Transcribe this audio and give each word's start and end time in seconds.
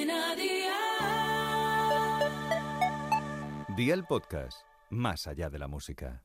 Cadena 0.00 0.34
Dial. 0.34 0.70
Día 3.76 3.94
el 3.94 4.04
podcast, 4.04 4.62
más 4.88 5.26
allá 5.26 5.50
de 5.50 5.58
la 5.58 5.68
música. 5.68 6.22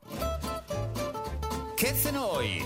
¿Qué 1.76 1.90
hacen 1.90 2.16
hoy? 2.16 2.64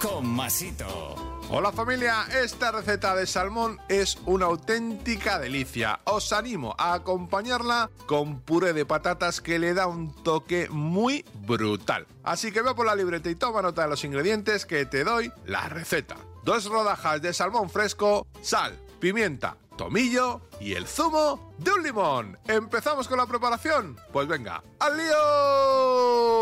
Con 0.00 0.26
Masito. 0.26 1.14
Hola 1.50 1.72
familia, 1.72 2.24
esta 2.42 2.72
receta 2.72 3.14
de 3.14 3.26
salmón 3.26 3.78
es 3.88 4.16
una 4.24 4.46
auténtica 4.46 5.38
delicia. 5.38 6.00
Os 6.04 6.32
animo 6.32 6.74
a 6.78 6.94
acompañarla 6.94 7.90
con 8.06 8.40
puré 8.40 8.72
de 8.72 8.86
patatas 8.86 9.42
que 9.42 9.58
le 9.58 9.74
da 9.74 9.88
un 9.88 10.14
toque 10.22 10.68
muy 10.70 11.24
brutal. 11.46 12.06
Así 12.22 12.50
que 12.50 12.62
ve 12.62 12.74
por 12.74 12.86
la 12.86 12.94
libreta 12.94 13.28
y 13.28 13.34
toma 13.34 13.60
nota 13.60 13.82
de 13.82 13.88
los 13.88 14.04
ingredientes 14.04 14.64
que 14.64 14.86
te 14.86 15.04
doy 15.04 15.30
la 15.44 15.68
receta. 15.68 16.16
Dos 16.44 16.64
rodajas 16.64 17.20
de 17.20 17.34
salmón 17.34 17.68
fresco, 17.68 18.26
sal, 18.40 18.78
pimienta, 19.00 19.56
tomillo 19.76 20.42
y 20.60 20.74
el 20.74 20.86
zumo 20.86 21.54
de 21.58 21.72
un 21.72 21.82
limón. 21.82 22.38
¿Empezamos 22.46 23.08
con 23.08 23.18
la 23.18 23.26
preparación? 23.26 23.98
Pues 24.12 24.28
venga, 24.28 24.62
¡al 24.78 24.96
lío! 24.96 26.40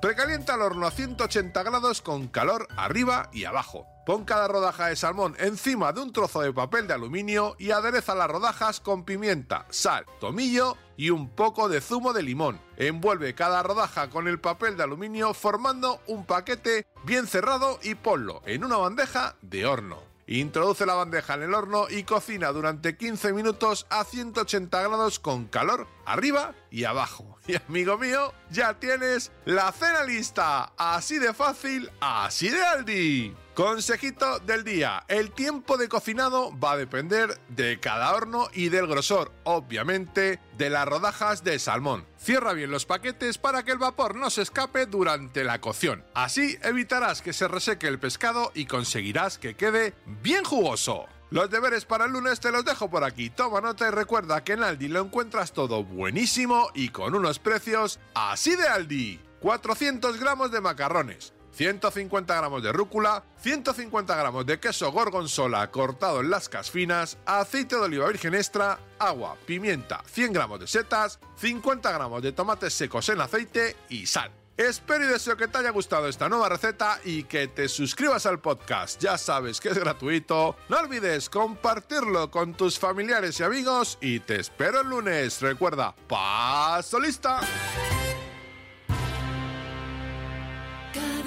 Precalienta 0.00 0.54
el 0.54 0.62
horno 0.62 0.86
a 0.86 0.92
180 0.92 1.62
grados 1.64 2.00
con 2.02 2.28
calor 2.28 2.68
arriba 2.76 3.28
y 3.32 3.44
abajo. 3.44 3.86
Pon 4.06 4.24
cada 4.24 4.48
rodaja 4.48 4.86
de 4.86 4.96
salmón 4.96 5.36
encima 5.38 5.92
de 5.92 6.00
un 6.00 6.12
trozo 6.12 6.40
de 6.40 6.52
papel 6.52 6.86
de 6.86 6.94
aluminio 6.94 7.56
y 7.58 7.72
adereza 7.72 8.14
las 8.14 8.30
rodajas 8.30 8.80
con 8.80 9.04
pimienta, 9.04 9.66
sal, 9.68 10.06
tomillo 10.20 10.76
y 10.96 11.10
un 11.10 11.28
poco 11.28 11.68
de 11.68 11.80
zumo 11.80 12.12
de 12.12 12.22
limón. 12.22 12.60
Envuelve 12.76 13.34
cada 13.34 13.62
rodaja 13.62 14.08
con 14.08 14.28
el 14.28 14.40
papel 14.40 14.76
de 14.76 14.84
aluminio 14.84 15.34
formando 15.34 16.00
un 16.06 16.24
paquete 16.24 16.86
bien 17.04 17.26
cerrado 17.26 17.80
y 17.82 17.96
ponlo 17.96 18.40
en 18.46 18.64
una 18.64 18.78
bandeja 18.78 19.36
de 19.42 19.66
horno. 19.66 20.07
Introduce 20.30 20.84
la 20.84 20.92
bandeja 20.92 21.34
en 21.34 21.44
el 21.44 21.54
horno 21.54 21.86
y 21.88 22.02
cocina 22.02 22.52
durante 22.52 22.98
15 22.98 23.32
minutos 23.32 23.86
a 23.88 24.04
180 24.04 24.82
grados 24.82 25.18
con 25.18 25.46
calor 25.46 25.88
arriba 26.04 26.54
y 26.70 26.84
abajo. 26.84 27.38
Y 27.48 27.56
amigo 27.56 27.96
mío, 27.96 28.34
ya 28.50 28.78
tienes 28.78 29.32
la 29.46 29.72
cena 29.72 30.04
lista. 30.04 30.74
Así 30.76 31.18
de 31.18 31.32
fácil, 31.32 31.90
así 31.98 32.50
de 32.50 32.62
Aldi. 32.62 33.34
Consejito 33.58 34.38
del 34.38 34.62
día. 34.62 35.02
El 35.08 35.32
tiempo 35.32 35.78
de 35.78 35.88
cocinado 35.88 36.56
va 36.60 36.74
a 36.74 36.76
depender 36.76 37.40
de 37.48 37.80
cada 37.80 38.14
horno 38.14 38.48
y 38.52 38.68
del 38.68 38.86
grosor, 38.86 39.32
obviamente, 39.42 40.38
de 40.56 40.70
las 40.70 40.86
rodajas 40.86 41.42
de 41.42 41.58
salmón. 41.58 42.06
Cierra 42.18 42.52
bien 42.52 42.70
los 42.70 42.86
paquetes 42.86 43.36
para 43.36 43.64
que 43.64 43.72
el 43.72 43.78
vapor 43.78 44.14
no 44.14 44.30
se 44.30 44.42
escape 44.42 44.86
durante 44.86 45.42
la 45.42 45.60
cocción. 45.60 46.04
Así 46.14 46.56
evitarás 46.62 47.20
que 47.20 47.32
se 47.32 47.48
reseque 47.48 47.88
el 47.88 47.98
pescado 47.98 48.52
y 48.54 48.66
conseguirás 48.66 49.38
que 49.38 49.56
quede 49.56 49.92
bien 50.22 50.44
jugoso. 50.44 51.06
Los 51.30 51.50
deberes 51.50 51.84
para 51.84 52.04
el 52.04 52.12
lunes 52.12 52.38
te 52.38 52.52
los 52.52 52.64
dejo 52.64 52.88
por 52.88 53.02
aquí. 53.02 53.28
Toma 53.28 53.60
nota 53.60 53.88
y 53.88 53.90
recuerda 53.90 54.44
que 54.44 54.52
en 54.52 54.62
Aldi 54.62 54.86
lo 54.86 55.00
encuentras 55.00 55.52
todo 55.52 55.82
buenísimo 55.82 56.70
y 56.74 56.90
con 56.90 57.12
unos 57.12 57.40
precios 57.40 57.98
así 58.14 58.54
de 58.54 58.68
Aldi. 58.68 59.20
400 59.40 60.18
gramos 60.18 60.50
de 60.50 60.60
macarrones, 60.60 61.32
150 61.58 62.36
gramos 62.36 62.62
de 62.62 62.70
rúcula, 62.70 63.24
150 63.40 64.14
gramos 64.14 64.46
de 64.46 64.60
queso 64.60 64.92
gorgonzola 64.92 65.68
cortado 65.72 66.20
en 66.20 66.30
lascas 66.30 66.70
finas, 66.70 67.18
aceite 67.26 67.74
de 67.74 67.82
oliva 67.82 68.06
virgen 68.06 68.36
extra, 68.36 68.78
agua, 68.96 69.36
pimienta, 69.44 70.00
100 70.06 70.32
gramos 70.34 70.60
de 70.60 70.68
setas, 70.68 71.18
50 71.36 71.90
gramos 71.90 72.22
de 72.22 72.30
tomates 72.30 72.74
secos 72.74 73.08
en 73.08 73.20
aceite 73.20 73.74
y 73.88 74.06
sal. 74.06 74.30
Espero 74.56 75.04
y 75.04 75.08
deseo 75.08 75.36
que 75.36 75.48
te 75.48 75.58
haya 75.58 75.70
gustado 75.70 76.06
esta 76.06 76.28
nueva 76.28 76.48
receta 76.48 77.00
y 77.04 77.24
que 77.24 77.48
te 77.48 77.68
suscribas 77.68 78.24
al 78.26 78.38
podcast. 78.38 79.00
Ya 79.02 79.18
sabes 79.18 79.60
que 79.60 79.70
es 79.70 79.78
gratuito. 79.78 80.54
No 80.68 80.78
olvides 80.78 81.28
compartirlo 81.28 82.30
con 82.30 82.54
tus 82.54 82.78
familiares 82.78 83.40
y 83.40 83.42
amigos 83.42 83.98
y 84.00 84.20
te 84.20 84.38
espero 84.38 84.82
el 84.82 84.90
lunes. 84.90 85.42
Recuerda, 85.42 85.94
paso 86.06 87.00
lista. 87.00 87.40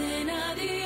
Cadena 0.01 0.55
Dial. 0.55 0.80